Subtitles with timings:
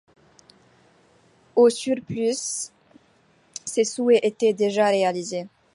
[1.55, 2.71] Au surplus,
[3.65, 5.45] ces souhaits étaient déjà réalisés.